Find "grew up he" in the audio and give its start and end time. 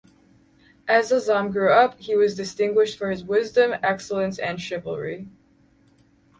1.51-2.15